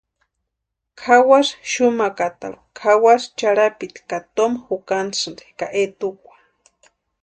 [0.99, 6.35] Kʼawasï xumakatarhu kʼawasï charhapiti ka toma jukasïnti ka etukwa.